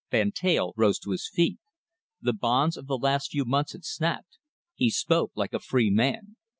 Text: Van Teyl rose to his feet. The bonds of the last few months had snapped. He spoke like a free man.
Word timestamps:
Van 0.09 0.31
Teyl 0.31 0.73
rose 0.75 0.97
to 0.97 1.11
his 1.11 1.29
feet. 1.31 1.59
The 2.19 2.33
bonds 2.33 2.75
of 2.75 2.87
the 2.87 2.97
last 2.97 3.29
few 3.29 3.45
months 3.45 3.73
had 3.73 3.85
snapped. 3.85 4.39
He 4.73 4.89
spoke 4.89 5.31
like 5.35 5.53
a 5.53 5.59
free 5.59 5.91
man. 5.91 6.37